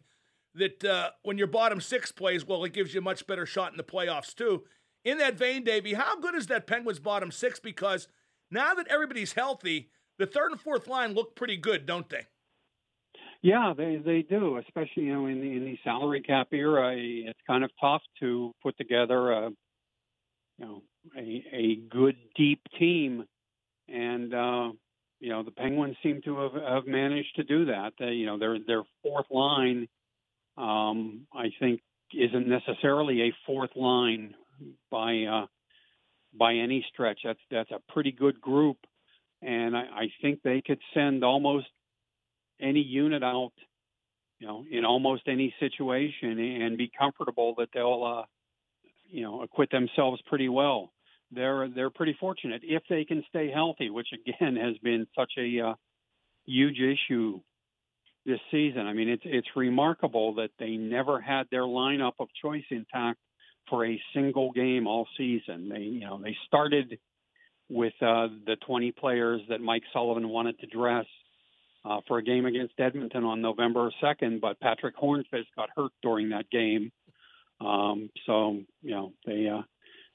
that 0.55 0.81
uh, 0.85 1.09
when 1.23 1.37
your 1.37 1.47
bottom 1.47 1.81
six 1.81 2.09
plays 2.09 2.45
well, 2.45 2.63
it 2.63 2.71
gives 2.71 2.93
you 2.93 3.01
a 3.01 3.03
much 3.03 3.27
better 3.27 3.45
shot 3.45 3.71
in 3.71 3.77
the 3.77 3.83
playoffs, 3.83 4.33
too. 4.33 4.63
In 5.03 5.17
that 5.17 5.37
vein, 5.37 5.65
Davey, 5.65 5.93
how 5.93 6.17
good 6.17 6.35
is 6.35 6.47
that 6.47 6.67
Penguins 6.67 6.99
bottom 6.99 7.31
six? 7.31 7.59
Because 7.59 8.07
now 8.49 8.73
that 8.75 8.87
everybody's 8.87 9.33
healthy, 9.33 9.89
the 10.17 10.25
third 10.25 10.51
and 10.51 10.61
fourth 10.61 10.87
line 10.87 11.13
look 11.13 11.35
pretty 11.35 11.57
good, 11.57 11.85
don't 11.85 12.07
they? 12.07 12.27
Yeah, 13.43 13.73
they 13.77 13.97
they 13.97 14.23
do, 14.23 14.57
especially 14.57 15.03
you 15.03 15.13
know 15.13 15.27
in 15.27 15.41
the 15.41 15.51
in 15.51 15.65
the 15.65 15.77
salary 15.83 16.21
cap 16.21 16.47
era. 16.53 16.95
It's 16.97 17.39
kind 17.45 17.63
of 17.63 17.71
tough 17.79 18.01
to 18.21 18.53
put 18.63 18.77
together 18.77 19.31
a 19.33 19.51
you 20.57 20.65
know 20.65 20.83
a, 21.17 21.45
a 21.53 21.75
good 21.89 22.15
deep 22.35 22.61
team, 22.79 23.25
and 23.89 24.33
uh, 24.33 24.71
you 25.19 25.29
know 25.29 25.43
the 25.43 25.51
Penguins 25.51 25.97
seem 26.03 26.21
to 26.25 26.37
have, 26.39 26.53
have 26.63 26.87
managed 26.87 27.35
to 27.37 27.43
do 27.43 27.65
that. 27.65 27.93
They, 27.99 28.11
you 28.13 28.25
know 28.27 28.39
their 28.39 28.57
their 28.65 28.83
fourth 29.03 29.27
line, 29.31 29.87
um, 30.57 31.27
I 31.33 31.51
think, 31.59 31.81
isn't 32.13 32.47
necessarily 32.47 33.23
a 33.29 33.33
fourth 33.45 33.75
line 33.75 34.35
by 34.91 35.23
uh, 35.23 35.47
by 36.37 36.55
any 36.55 36.85
stretch. 36.93 37.21
That's 37.23 37.39
that's 37.51 37.71
a 37.71 37.81
pretty 37.93 38.11
good 38.11 38.41
group, 38.41 38.77
and 39.41 39.75
I, 39.77 39.81
I 39.81 40.07
think 40.21 40.41
they 40.43 40.61
could 40.65 40.79
send 40.93 41.23
almost 41.23 41.67
any 42.63 42.81
unit 42.81 43.23
out, 43.23 43.51
you 44.39 44.47
know, 44.47 44.65
in 44.69 44.85
almost 44.85 45.23
any 45.27 45.53
situation, 45.59 46.39
and 46.39 46.77
be 46.77 46.91
comfortable 46.97 47.55
that 47.57 47.69
they'll, 47.73 48.03
uh, 48.03 48.25
you 49.09 49.21
know, 49.21 49.41
acquit 49.41 49.69
themselves 49.71 50.21
pretty 50.27 50.49
well. 50.49 50.91
They're 51.31 51.67
they're 51.67 51.89
pretty 51.89 52.15
fortunate 52.19 52.61
if 52.63 52.83
they 52.89 53.05
can 53.05 53.23
stay 53.29 53.51
healthy, 53.51 53.89
which 53.89 54.07
again 54.13 54.55
has 54.55 54.77
been 54.83 55.07
such 55.17 55.33
a 55.37 55.59
uh, 55.59 55.73
huge 56.45 56.79
issue 56.79 57.39
this 58.25 58.39
season. 58.51 58.87
I 58.87 58.93
mean, 58.93 59.09
it's 59.09 59.23
it's 59.25 59.47
remarkable 59.55 60.35
that 60.35 60.51
they 60.59 60.77
never 60.77 61.19
had 61.19 61.47
their 61.51 61.63
lineup 61.63 62.13
of 62.19 62.27
choice 62.41 62.63
intact 62.69 63.19
for 63.69 63.85
a 63.85 64.01
single 64.13 64.51
game 64.51 64.87
all 64.87 65.07
season. 65.17 65.69
They, 65.69 65.81
you 65.81 66.01
know, 66.01 66.19
they 66.21 66.35
started 66.47 66.99
with 67.69 67.93
uh, 68.01 68.27
the 68.45 68.57
20 68.67 68.91
players 68.91 69.41
that 69.49 69.61
Mike 69.61 69.83
Sullivan 69.93 70.29
wanted 70.29 70.59
to 70.59 70.67
dress 70.67 71.05
uh, 71.85 71.99
for 72.07 72.17
a 72.17 72.23
game 72.23 72.45
against 72.45 72.79
Edmonton 72.79 73.23
on 73.23 73.41
November 73.41 73.91
2nd, 74.01 74.41
but 74.41 74.59
Patric 74.59 74.95
Hornqvist 74.97 75.47
got 75.55 75.69
hurt 75.75 75.91
during 76.01 76.29
that 76.29 76.49
game. 76.49 76.91
Um, 77.59 78.09
so, 78.25 78.59
you 78.81 78.91
know, 78.91 79.13
they 79.25 79.47
uh, 79.47 79.61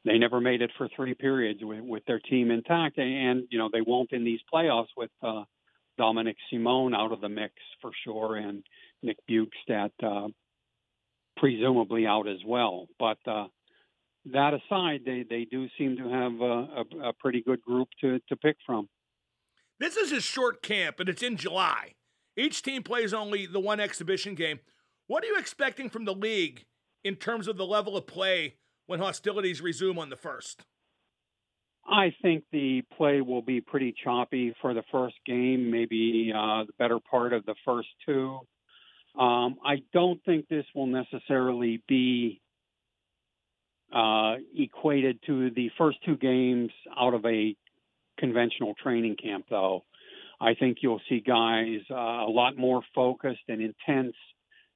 they 0.04 0.18
never 0.18 0.40
made 0.40 0.62
it 0.62 0.70
for 0.78 0.88
three 0.94 1.14
periods 1.14 1.60
with, 1.62 1.82
with 1.82 2.04
their 2.06 2.20
team 2.20 2.50
intact, 2.50 2.98
and 2.98 3.44
you 3.50 3.58
know 3.58 3.68
they 3.72 3.80
won't 3.80 4.12
in 4.12 4.24
these 4.24 4.40
playoffs 4.52 4.88
with 4.96 5.10
uh, 5.22 5.44
Dominik 5.98 6.36
Simon 6.50 6.94
out 6.94 7.12
of 7.12 7.20
the 7.20 7.28
mix 7.28 7.54
for 7.80 7.90
sure, 8.04 8.36
and 8.36 8.62
Nick 9.02 9.18
Bjugstad 9.28 9.90
uh, 10.02 10.28
presumably 11.36 12.06
out 12.06 12.28
as 12.28 12.38
well. 12.46 12.86
But 12.98 13.18
uh, 13.26 13.46
that 14.32 14.54
aside, 14.54 15.00
they, 15.04 15.24
they 15.28 15.44
do 15.44 15.68
seem 15.78 15.96
to 15.96 16.08
have 16.08 16.40
a, 16.40 16.44
a, 17.04 17.08
a, 17.08 17.12
pretty 17.14 17.42
good 17.42 17.62
group 17.62 17.88
to, 18.00 18.20
to 18.28 18.36
pick 18.36 18.56
from. 18.66 18.88
This 19.80 19.96
is 19.96 20.10
a 20.10 20.20
short 20.20 20.62
camp, 20.62 20.98
and 20.98 21.08
it's 21.08 21.22
in 21.22 21.36
July. 21.36 21.94
Each 22.36 22.62
team 22.62 22.82
plays 22.82 23.14
only 23.14 23.46
the 23.46 23.60
one 23.60 23.80
exhibition 23.80 24.34
game. 24.34 24.58
What 25.06 25.22
are 25.22 25.28
you 25.28 25.38
expecting 25.38 25.88
from 25.88 26.04
the 26.04 26.14
league 26.14 26.64
in 27.04 27.14
terms 27.14 27.46
of 27.46 27.56
the 27.56 27.66
level 27.66 27.96
of 27.96 28.06
play 28.06 28.56
when 28.86 28.98
hostilities 28.98 29.60
resume 29.60 29.98
on 29.98 30.10
the 30.10 30.16
first? 30.16 30.64
I 31.86 32.12
think 32.20 32.44
the 32.52 32.82
play 32.96 33.20
will 33.20 33.40
be 33.40 33.60
pretty 33.60 33.94
choppy 34.04 34.54
for 34.60 34.74
the 34.74 34.82
first 34.92 35.14
game, 35.24 35.70
maybe 35.70 36.32
uh, 36.34 36.64
the 36.64 36.72
better 36.78 36.98
part 36.98 37.32
of 37.32 37.46
the 37.46 37.54
first 37.64 37.88
two. 38.04 38.40
Um, 39.18 39.56
I 39.64 39.82
don't 39.92 40.22
think 40.24 40.48
this 40.48 40.66
will 40.74 40.86
necessarily 40.86 41.82
be 41.88 42.40
uh, 43.94 44.34
equated 44.54 45.20
to 45.26 45.50
the 45.50 45.70
first 45.78 45.98
two 46.04 46.16
games 46.16 46.70
out 46.96 47.14
of 47.14 47.24
a 47.24 47.56
conventional 48.18 48.74
training 48.82 49.16
camp, 49.22 49.46
though. 49.48 49.84
I 50.40 50.54
think 50.54 50.78
you'll 50.82 51.00
see 51.08 51.20
guys 51.20 51.80
uh, 51.90 51.94
a 51.94 52.30
lot 52.30 52.56
more 52.56 52.82
focused 52.94 53.42
and 53.48 53.60
intense 53.60 54.14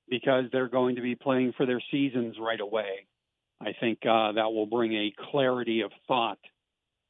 because 0.09 0.45
they're 0.53 0.69
going 0.69 0.97
to 0.97 1.03
be 1.03 1.15
playing 1.15 1.53
for 1.57 1.67
their 1.67 1.83
seasons 1.91 2.37
right 2.41 2.61
away. 2.61 3.07
I 3.61 3.73
think 3.79 4.01
uh, 4.05 4.33
that 4.33 4.53
will 4.53 4.67
bring 4.67 4.93
a 4.93 5.13
clarity 5.31 5.83
of 5.83 5.93
thought 6.09 6.39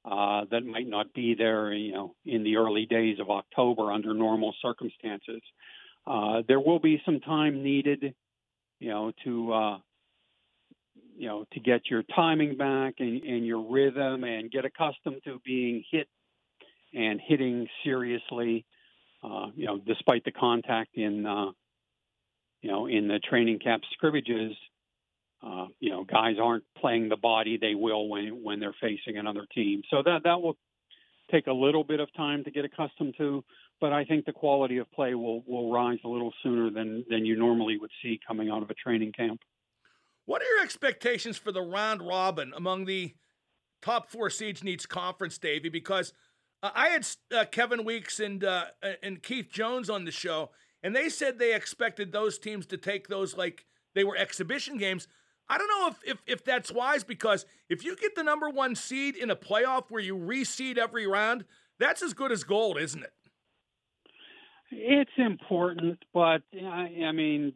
uh, 0.04 0.44
that 0.50 0.66
might 0.66 0.86
not 0.86 1.12
be 1.14 1.34
there, 1.34 1.72
you 1.72 1.92
know, 1.92 2.14
in 2.26 2.42
the 2.42 2.56
early 2.56 2.86
days 2.86 3.18
of 3.20 3.30
October 3.30 3.90
under 3.90 4.12
normal 4.12 4.54
circumstances. 4.60 5.40
Uh, 6.06 6.42
there 6.46 6.60
will 6.60 6.80
be 6.80 7.00
some 7.04 7.20
time 7.20 7.62
needed, 7.62 8.14
you 8.80 8.90
know, 8.90 9.12
to 9.24 9.52
uh, 9.52 9.78
you 11.16 11.28
know 11.28 11.44
to 11.52 11.60
get 11.60 11.82
your 11.88 12.02
timing 12.14 12.56
back 12.56 12.94
and, 12.98 13.22
and 13.22 13.46
your 13.46 13.70
rhythm 13.70 14.24
and 14.24 14.50
get 14.50 14.64
accustomed 14.64 15.22
to 15.24 15.40
being 15.44 15.84
hit 15.90 16.08
and 16.94 17.20
hitting 17.26 17.66
seriously. 17.84 18.64
Uh, 19.22 19.46
you 19.54 19.66
know, 19.66 19.78
despite 19.78 20.24
the 20.24 20.32
contact 20.32 20.96
in 20.96 21.26
uh, 21.26 21.50
you 22.60 22.70
know 22.70 22.86
in 22.86 23.08
the 23.08 23.18
training 23.18 23.58
camp 23.58 23.82
scrimmages, 23.92 24.52
uh, 25.46 25.66
you 25.78 25.90
know, 25.90 26.04
guys 26.04 26.36
aren't 26.42 26.64
playing 26.78 27.08
the 27.08 27.16
body 27.16 27.58
they 27.60 27.74
will 27.74 28.08
when 28.08 28.42
when 28.42 28.60
they're 28.60 28.74
facing 28.80 29.18
another 29.18 29.46
team. 29.54 29.82
So 29.90 30.02
that 30.04 30.22
that 30.24 30.40
will 30.40 30.56
take 31.30 31.46
a 31.46 31.52
little 31.52 31.84
bit 31.84 32.00
of 32.00 32.12
time 32.14 32.44
to 32.44 32.50
get 32.50 32.64
accustomed 32.64 33.14
to 33.18 33.44
but 33.82 33.92
I 33.92 34.04
think 34.04 34.26
the 34.26 34.32
quality 34.32 34.78
of 34.78 34.90
play 34.92 35.14
will 35.14 35.42
will 35.44 35.72
rise 35.72 35.98
a 36.04 36.08
little 36.08 36.32
sooner 36.42 36.70
than 36.70 37.04
than 37.10 37.26
you 37.26 37.36
normally 37.36 37.76
would 37.76 37.90
see 38.00 38.18
coming 38.26 38.48
out 38.48 38.62
of 38.62 38.70
a 38.70 38.74
training 38.74 39.10
camp. 39.10 39.40
What 40.24 40.40
are 40.40 40.44
your 40.44 40.62
expectations 40.62 41.36
for 41.36 41.50
the 41.50 41.60
round 41.60 42.00
robin 42.00 42.52
among 42.56 42.84
the 42.84 43.12
top 43.82 44.08
four 44.08 44.30
seeds 44.30 44.62
in 44.62 44.68
each 44.68 44.88
conference, 44.88 45.36
Davey? 45.36 45.68
Because 45.68 46.12
uh, 46.62 46.70
I 46.74 46.88
had 46.88 47.06
uh, 47.34 47.44
Kevin 47.46 47.84
Weekes 47.84 48.20
and 48.20 48.44
uh, 48.44 48.66
and 49.02 49.22
Keith 49.22 49.48
Jones 49.50 49.90
on 49.90 50.04
the 50.04 50.12
show, 50.12 50.50
and 50.82 50.94
they 50.94 51.08
said 51.08 51.38
they 51.38 51.54
expected 51.54 52.12
those 52.12 52.38
teams 52.38 52.66
to 52.66 52.76
take 52.76 53.08
those 53.08 53.36
like 53.36 53.66
they 53.94 54.04
were 54.04 54.16
exhibition 54.16 54.78
games. 54.78 55.08
I 55.48 55.58
don't 55.58 55.68
know 55.68 55.88
if, 55.88 55.96
if, 56.06 56.22
if 56.26 56.44
that's 56.44 56.72
wise 56.72 57.04
because 57.04 57.44
if 57.68 57.84
you 57.84 57.96
get 57.96 58.14
the 58.14 58.22
number 58.22 58.48
one 58.48 58.74
seed 58.74 59.16
in 59.16 59.30
a 59.30 59.36
playoff 59.36 59.84
where 59.90 60.00
you 60.00 60.16
reseed 60.16 60.78
every 60.78 61.06
round, 61.06 61.44
that's 61.78 62.00
as 62.00 62.14
good 62.14 62.32
as 62.32 62.44
gold, 62.44 62.78
isn't 62.78 63.02
it? 63.02 63.12
It's 64.70 65.10
important, 65.18 66.02
but 66.14 66.42
I, 66.54 67.04
I 67.04 67.12
mean, 67.12 67.52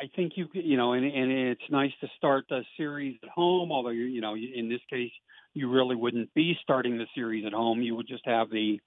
I 0.00 0.08
think 0.16 0.32
you 0.36 0.48
you 0.52 0.76
know, 0.78 0.94
and, 0.94 1.04
and 1.04 1.30
it's 1.30 1.70
nice 1.70 1.92
to 2.00 2.08
start 2.16 2.46
the 2.48 2.62
series 2.76 3.18
at 3.22 3.28
home. 3.28 3.70
Although 3.70 3.90
you 3.90 4.04
you 4.04 4.22
know, 4.22 4.34
in 4.34 4.68
this 4.68 4.80
case, 4.88 5.12
you 5.52 5.68
really 5.68 5.94
wouldn't 5.94 6.32
be 6.32 6.56
starting 6.62 6.96
the 6.96 7.06
series 7.14 7.44
at 7.44 7.52
home. 7.52 7.82
You 7.82 7.96
would 7.96 8.08
just 8.08 8.24
have 8.24 8.48
the 8.50 8.80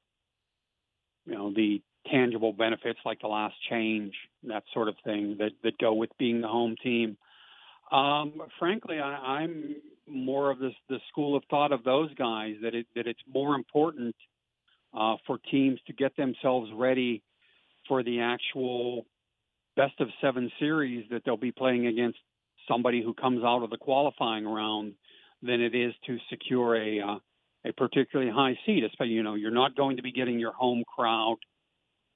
you 1.26 1.34
know 1.34 1.54
the 1.54 1.82
tangible 2.10 2.52
benefits 2.52 3.00
like 3.06 3.22
the 3.22 3.28
last 3.28 3.56
change, 3.70 4.14
that 4.48 4.64
sort 4.74 4.88
of 4.88 4.96
thing 5.04 5.38
that 5.38 5.52
that 5.64 5.78
go 5.78 5.94
with 5.94 6.10
being 6.18 6.42
the 6.42 6.48
home 6.48 6.76
team. 6.82 7.16
Um, 7.92 8.42
frankly, 8.58 9.00
I, 9.00 9.42
I'm 9.42 9.76
more 10.08 10.50
of 10.50 10.58
this 10.58 10.74
the 10.90 11.00
school 11.10 11.38
of 11.38 11.44
thought 11.48 11.72
of 11.72 11.84
those 11.84 12.12
guys 12.16 12.56
that 12.64 12.74
it 12.74 12.88
that 12.96 13.06
it's 13.06 13.22
more 13.32 13.54
important 13.54 14.16
uh, 14.98 15.18
for 15.28 15.38
teams 15.52 15.80
to 15.86 15.94
get 15.94 16.18
themselves 16.18 16.72
ready 16.74 17.22
for 17.88 18.02
the 18.02 18.22
actual 18.22 19.06
best 19.76 20.00
of 20.00 20.08
seven 20.22 20.52
series 20.60 21.06
that 21.12 21.24
they'll 21.26 21.38
be 21.38 21.52
playing 21.52 21.88
against 21.88 22.20
somebody 22.68 23.04
who 23.04 23.14
comes 23.14 23.44
out 23.44 23.64
of 23.64 23.70
the 23.70 23.78
qualifying 23.78 24.46
round 24.46 24.94
than 25.42 25.62
it 25.62 25.76
is 25.76 25.94
to 26.08 26.18
secure 26.30 26.76
a 26.76 27.00
uh, 27.00 27.16
a 27.66 27.74
particularly 27.74 28.32
high 28.32 28.58
seed. 28.66 28.84
Especially, 28.84 29.14
you 29.14 29.24
know, 29.24 29.36
you're 29.36 29.52
not 29.52 29.76
going 29.76 29.98
to 29.98 30.04
be 30.04 30.12
getting 30.12 30.40
your 30.40 30.54
home 30.54 30.84
crowd 30.96 31.38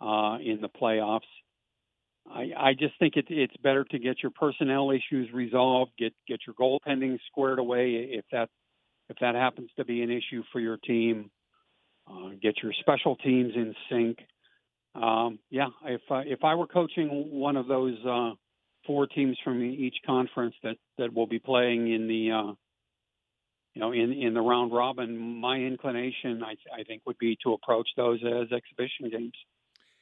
uh, 0.01 0.37
in 0.43 0.59
the 0.61 0.69
playoffs. 0.69 1.21
I, 2.29 2.51
I 2.57 2.73
just 2.73 2.93
think 2.99 3.15
it, 3.15 3.25
it's 3.29 3.55
better 3.57 3.85
to 3.85 3.99
get 3.99 4.21
your 4.21 4.31
personnel 4.31 4.91
issues 4.91 5.31
resolved, 5.33 5.91
get 5.97 6.13
get 6.27 6.39
your 6.45 6.55
goaltending 6.55 7.17
squared 7.27 7.59
away 7.59 8.09
if 8.11 8.25
that 8.31 8.49
if 9.09 9.17
that 9.21 9.35
happens 9.35 9.69
to 9.77 9.85
be 9.85 10.01
an 10.01 10.11
issue 10.11 10.43
for 10.51 10.59
your 10.59 10.77
team 10.77 11.31
uh, 12.09 12.29
get 12.41 12.61
your 12.63 12.73
special 12.79 13.15
teams 13.17 13.53
in 13.55 13.75
sync. 13.89 14.19
Um, 15.01 15.39
yeah, 15.49 15.67
if 15.85 16.01
uh, 16.09 16.23
if 16.25 16.43
I 16.43 16.55
were 16.55 16.67
coaching 16.67 17.07
one 17.31 17.55
of 17.55 17.67
those 17.67 17.97
uh, 18.05 18.31
four 18.85 19.05
teams 19.05 19.37
from 19.43 19.63
each 19.63 19.95
conference 20.05 20.55
that 20.63 20.77
that 20.97 21.13
will 21.13 21.27
be 21.27 21.39
playing 21.39 21.91
in 21.91 22.07
the 22.07 22.31
uh, 22.31 22.53
you 23.75 23.81
know 23.81 23.91
in 23.91 24.11
in 24.11 24.33
the 24.33 24.41
round 24.41 24.71
robin, 24.73 25.39
my 25.39 25.57
inclination 25.57 26.41
I, 26.43 26.55
I 26.73 26.83
think 26.83 27.03
would 27.05 27.17
be 27.19 27.37
to 27.43 27.53
approach 27.53 27.87
those 27.95 28.19
as 28.23 28.51
exhibition 28.51 29.09
games. 29.11 29.33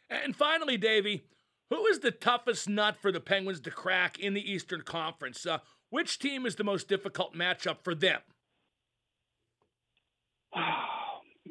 And 0.10 0.36
finally, 0.36 0.78
Davey, 0.78 1.24
who 1.70 1.86
is 1.88 2.00
the 2.00 2.12
toughest 2.12 2.70
nut 2.70 2.96
for 3.02 3.12
the 3.12 3.20
Penguins 3.20 3.60
to 3.62 3.72
crack 3.72 4.18
in 4.18 4.34
the 4.34 4.52
Eastern 4.52 4.82
Conference? 4.82 5.46
Uh, 5.46 5.58
which 5.90 6.20
team 6.20 6.46
is 6.46 6.56
the 6.56 6.64
most 6.64 6.88
difficult 6.88 7.34
matchup 7.34 7.78
for 7.84 7.96
them? 7.96 8.22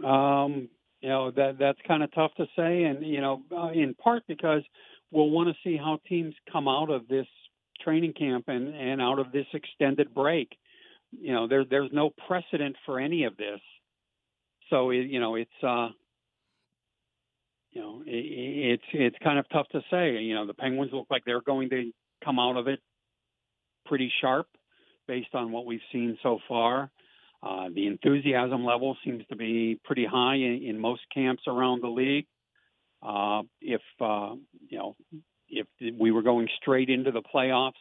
Um, 0.04 0.70
you 1.04 1.10
know 1.10 1.30
that 1.32 1.58
that's 1.58 1.78
kind 1.86 2.02
of 2.02 2.10
tough 2.14 2.30
to 2.38 2.46
say, 2.56 2.84
and 2.84 3.04
you 3.04 3.20
know, 3.20 3.42
uh, 3.54 3.68
in 3.68 3.92
part 3.92 4.22
because 4.26 4.62
we'll 5.10 5.28
want 5.28 5.50
to 5.50 5.54
see 5.62 5.76
how 5.76 5.98
teams 6.08 6.34
come 6.50 6.66
out 6.66 6.88
of 6.88 7.06
this 7.08 7.26
training 7.82 8.14
camp 8.14 8.46
and 8.48 8.74
and 8.74 9.02
out 9.02 9.18
of 9.18 9.30
this 9.30 9.44
extended 9.52 10.14
break. 10.14 10.48
You 11.12 11.34
know, 11.34 11.46
there 11.46 11.66
there's 11.68 11.90
no 11.92 12.08
precedent 12.26 12.76
for 12.86 12.98
any 12.98 13.24
of 13.24 13.36
this, 13.36 13.60
so 14.70 14.88
it, 14.88 15.10
you 15.10 15.20
know 15.20 15.34
it's 15.34 15.50
uh, 15.62 15.88
you 17.72 17.82
know 17.82 18.02
it, 18.06 18.80
it's 18.80 18.84
it's 18.94 19.16
kind 19.22 19.38
of 19.38 19.44
tough 19.50 19.68
to 19.72 19.82
say. 19.90 20.22
You 20.22 20.34
know, 20.34 20.46
the 20.46 20.54
Penguins 20.54 20.92
look 20.94 21.08
like 21.10 21.24
they're 21.26 21.42
going 21.42 21.68
to 21.68 21.92
come 22.24 22.38
out 22.38 22.56
of 22.56 22.66
it 22.66 22.80
pretty 23.84 24.10
sharp 24.22 24.46
based 25.06 25.34
on 25.34 25.52
what 25.52 25.66
we've 25.66 25.80
seen 25.92 26.16
so 26.22 26.38
far. 26.48 26.90
Uh, 27.44 27.68
the 27.74 27.86
enthusiasm 27.86 28.64
level 28.64 28.96
seems 29.04 29.22
to 29.26 29.36
be 29.36 29.78
pretty 29.84 30.06
high 30.06 30.36
in, 30.36 30.62
in 30.64 30.78
most 30.78 31.02
camps 31.12 31.42
around 31.46 31.82
the 31.82 31.88
league. 31.88 32.26
Uh, 33.02 33.42
if 33.60 33.82
uh, 34.00 34.34
you 34.68 34.78
know, 34.78 34.96
if 35.48 35.66
we 35.98 36.10
were 36.10 36.22
going 36.22 36.48
straight 36.62 36.88
into 36.88 37.10
the 37.10 37.20
playoffs 37.20 37.72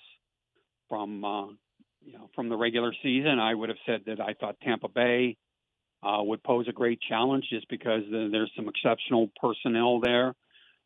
from 0.89 1.23
uh, 1.23 1.47
you 2.03 2.13
know 2.13 2.29
from 2.35 2.49
the 2.49 2.57
regular 2.57 2.93
season, 3.01 3.39
I 3.39 3.53
would 3.53 3.69
have 3.69 3.77
said 3.85 4.01
that 4.07 4.19
I 4.19 4.33
thought 4.33 4.57
Tampa 4.61 4.89
Bay 4.89 5.37
uh, 6.03 6.21
would 6.21 6.43
pose 6.43 6.67
a 6.67 6.73
great 6.73 6.99
challenge 7.07 7.45
just 7.49 7.69
because 7.69 8.01
there's 8.11 8.51
some 8.57 8.67
exceptional 8.67 9.29
personnel 9.39 10.01
there. 10.01 10.33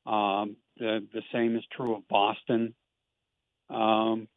Um, 0.05 0.55
the 0.77 1.03
the 1.11 1.23
same 1.33 1.55
is 1.55 1.63
true 1.75 1.95
of 1.95 2.07
Boston. 2.07 2.75
Um, 3.71 4.27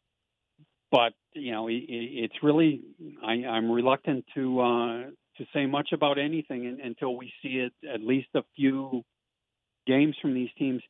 but 0.91 1.13
you 1.33 1.51
know, 1.51 1.67
it, 1.67 1.83
it's 1.87 2.35
really 2.43 2.81
I, 3.23 3.45
I'm 3.45 3.71
reluctant 3.71 4.25
to 4.35 4.59
uh, 4.59 4.97
to 5.37 5.45
say 5.53 5.65
much 5.65 5.89
about 5.93 6.19
anything 6.19 6.79
until 6.83 7.15
we 7.15 7.31
see 7.41 7.65
it 7.65 7.73
at 7.87 8.01
least 8.01 8.27
a 8.35 8.43
few 8.55 9.03
games 9.87 10.15
from 10.21 10.33
these 10.33 10.49
teams, 10.57 10.81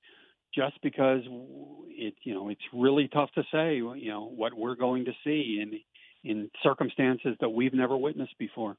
just 0.54 0.82
because 0.82 1.22
it 1.90 2.16
you 2.24 2.34
know 2.34 2.50
it's 2.50 2.62
really 2.74 3.08
tough 3.08 3.30
to 3.36 3.44
say 3.52 3.76
you 3.76 4.10
know 4.10 4.26
what 4.26 4.54
we're 4.54 4.76
going 4.76 5.06
to 5.06 5.14
see 5.24 5.60
in 5.62 5.80
in 6.24 6.50
circumstances 6.64 7.36
that 7.40 7.50
we've 7.50 7.74
never 7.74 7.98
witnessed 7.98 8.38
before. 8.38 8.78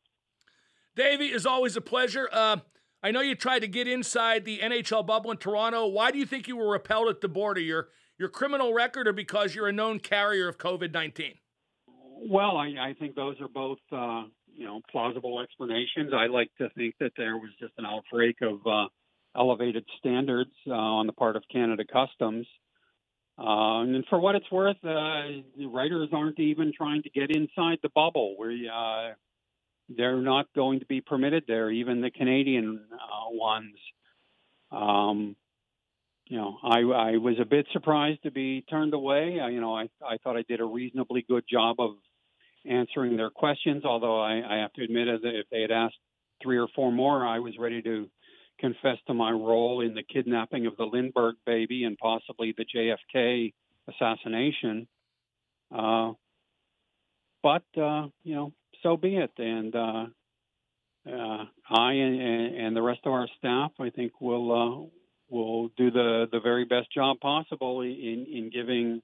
Davey, 0.94 1.26
is 1.26 1.46
always 1.46 1.76
a 1.76 1.80
pleasure. 1.80 2.28
Uh, 2.30 2.58
I 3.02 3.10
know 3.10 3.20
you 3.20 3.34
tried 3.34 3.60
to 3.60 3.68
get 3.68 3.88
inside 3.88 4.44
the 4.44 4.58
NHL 4.58 5.06
bubble 5.06 5.30
in 5.30 5.38
Toronto. 5.38 5.86
Why 5.86 6.10
do 6.10 6.18
you 6.18 6.26
think 6.26 6.46
you 6.46 6.56
were 6.56 6.70
repelled 6.70 7.08
at 7.08 7.20
the 7.20 7.28
border? 7.28 7.88
Your 8.18 8.28
criminal 8.28 8.72
record, 8.72 9.08
or 9.08 9.12
because 9.12 9.54
you're 9.54 9.68
a 9.68 9.72
known 9.72 9.98
carrier 9.98 10.48
of 10.48 10.58
COVID 10.58 10.92
nineteen? 10.92 11.34
Well, 12.24 12.56
I, 12.56 12.68
I, 12.78 12.94
think 12.98 13.16
those 13.16 13.40
are 13.40 13.48
both 13.48 13.78
uh, 13.90 14.22
you 14.54 14.64
know 14.64 14.80
plausible 14.90 15.40
explanations. 15.40 16.12
I 16.14 16.26
like 16.26 16.50
to 16.58 16.68
think 16.70 16.94
that 17.00 17.12
there 17.16 17.36
was 17.36 17.50
just 17.58 17.72
an 17.78 17.86
outbreak 17.86 18.36
of 18.42 18.66
uh, 18.66 18.88
elevated 19.36 19.84
standards 19.98 20.52
uh, 20.68 20.72
on 20.72 21.06
the 21.06 21.12
part 21.12 21.36
of 21.36 21.42
Canada 21.50 21.84
Customs. 21.90 22.46
Uh, 23.38 23.82
and 23.82 24.04
for 24.08 24.20
what 24.20 24.34
it's 24.34 24.50
worth, 24.52 24.76
uh, 24.84 25.66
writers 25.68 26.10
aren't 26.12 26.38
even 26.38 26.72
trying 26.76 27.02
to 27.02 27.10
get 27.10 27.34
inside 27.34 27.78
the 27.82 27.88
bubble. 27.94 28.36
We 28.38 28.70
uh, 28.72 29.14
they're 29.88 30.20
not 30.20 30.46
going 30.54 30.80
to 30.80 30.86
be 30.86 31.00
permitted 31.00 31.44
there, 31.48 31.70
even 31.70 32.00
the 32.02 32.10
Canadian 32.10 32.84
ones. 33.32 33.74
Um, 34.70 35.36
you 36.32 36.38
know, 36.38 36.56
I, 36.62 36.78
I 36.78 37.16
was 37.18 37.34
a 37.38 37.44
bit 37.44 37.66
surprised 37.74 38.22
to 38.22 38.30
be 38.30 38.62
turned 38.62 38.94
away. 38.94 39.38
I, 39.38 39.50
you 39.50 39.60
know, 39.60 39.76
I, 39.76 39.90
I 40.02 40.16
thought 40.16 40.38
I 40.38 40.44
did 40.48 40.60
a 40.60 40.64
reasonably 40.64 41.26
good 41.28 41.44
job 41.46 41.76
of 41.78 41.90
answering 42.64 43.18
their 43.18 43.28
questions, 43.28 43.84
although 43.84 44.18
I, 44.18 44.40
I 44.40 44.56
have 44.62 44.72
to 44.72 44.82
admit 44.82 45.08
that 45.08 45.38
if 45.38 45.44
they 45.50 45.60
had 45.60 45.70
asked 45.70 45.98
three 46.42 46.56
or 46.56 46.68
four 46.74 46.90
more, 46.90 47.26
I 47.26 47.40
was 47.40 47.52
ready 47.58 47.82
to 47.82 48.08
confess 48.58 48.96
to 49.08 49.12
my 49.12 49.30
role 49.30 49.82
in 49.82 49.92
the 49.92 50.02
kidnapping 50.02 50.64
of 50.64 50.74
the 50.78 50.84
Lindbergh 50.84 51.34
baby 51.44 51.84
and 51.84 51.98
possibly 51.98 52.54
the 52.56 52.64
JFK 52.64 53.52
assassination. 53.90 54.88
Uh, 55.70 56.12
but, 57.42 57.64
uh, 57.76 58.06
you 58.22 58.36
know, 58.36 58.54
so 58.82 58.96
be 58.96 59.18
it. 59.18 59.32
And 59.36 59.76
uh, 59.76 60.06
uh, 61.06 61.44
I 61.68 61.92
and, 61.92 62.56
and, 62.56 62.74
the 62.74 62.80
rest 62.80 63.00
of 63.04 63.12
our 63.12 63.28
staff, 63.36 63.72
I 63.78 63.90
think, 63.90 64.18
will 64.18 64.88
uh, 64.88 65.01
will 65.32 65.68
do 65.76 65.90
the 65.90 66.28
the 66.30 66.40
very 66.40 66.64
best 66.64 66.92
job 66.92 67.18
possible 67.20 67.80
in 67.80 68.26
in 68.30 68.50
giving 68.52 69.02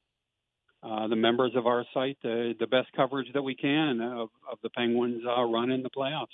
uh, 0.82 1.08
the 1.08 1.16
members 1.16 1.52
of 1.56 1.66
our 1.66 1.84
site 1.92 2.18
the, 2.22 2.54
the 2.60 2.66
best 2.66 2.88
coverage 2.94 3.26
that 3.32 3.42
we 3.42 3.54
can 3.54 4.00
of, 4.00 4.28
of 4.50 4.58
the 4.62 4.70
Penguins' 4.70 5.22
uh, 5.26 5.42
run 5.42 5.70
in 5.70 5.82
the 5.82 5.90
playoffs. 5.90 6.26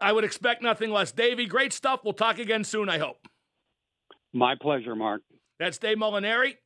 I 0.00 0.12
would 0.12 0.24
expect 0.24 0.62
nothing 0.62 0.90
less. 0.90 1.12
Davey, 1.12 1.46
great 1.46 1.72
stuff. 1.72 2.00
We'll 2.04 2.12
talk 2.12 2.38
again 2.38 2.64
soon, 2.64 2.88
I 2.88 2.98
hope. 2.98 3.26
My 4.32 4.54
pleasure, 4.54 4.94
Mark. 4.94 5.22
That's 5.58 5.78
Dave 5.78 5.96
Molinari. 5.96 6.56